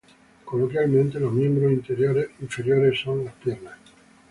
[0.45, 1.71] Coloquialmente, los miembros
[2.41, 3.75] inferiores son las "piernas".